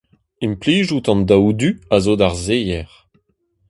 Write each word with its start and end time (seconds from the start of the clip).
Implijout 0.47 1.03
an 1.11 1.19
daou 1.29 1.47
du 1.59 1.69
a 1.95 1.97
zo 2.03 2.13
d'ar 2.19 2.35
seier. 2.43 2.89